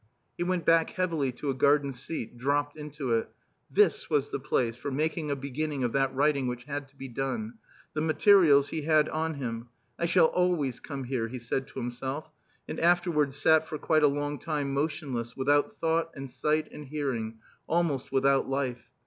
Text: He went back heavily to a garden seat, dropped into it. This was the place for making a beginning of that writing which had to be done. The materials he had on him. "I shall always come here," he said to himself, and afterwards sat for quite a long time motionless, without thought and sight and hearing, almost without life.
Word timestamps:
He 0.35 0.41
went 0.43 0.65
back 0.65 0.89
heavily 0.89 1.31
to 1.33 1.51
a 1.51 1.53
garden 1.53 1.93
seat, 1.93 2.35
dropped 2.35 2.75
into 2.75 3.11
it. 3.13 3.29
This 3.69 4.09
was 4.09 4.31
the 4.31 4.39
place 4.39 4.75
for 4.75 4.89
making 4.89 5.29
a 5.29 5.35
beginning 5.35 5.83
of 5.83 5.91
that 5.93 6.11
writing 6.15 6.47
which 6.47 6.63
had 6.63 6.87
to 6.87 6.95
be 6.95 7.07
done. 7.07 7.59
The 7.93 8.01
materials 8.01 8.69
he 8.69 8.81
had 8.81 9.07
on 9.09 9.35
him. 9.35 9.69
"I 9.99 10.07
shall 10.07 10.25
always 10.25 10.79
come 10.79 11.03
here," 11.03 11.27
he 11.27 11.37
said 11.37 11.67
to 11.67 11.79
himself, 11.79 12.31
and 12.67 12.79
afterwards 12.79 13.35
sat 13.35 13.67
for 13.67 13.77
quite 13.77 14.01
a 14.01 14.07
long 14.07 14.39
time 14.39 14.73
motionless, 14.73 15.37
without 15.37 15.73
thought 15.79 16.09
and 16.15 16.31
sight 16.31 16.67
and 16.71 16.85
hearing, 16.87 17.37
almost 17.67 18.11
without 18.11 18.49
life. 18.49 18.89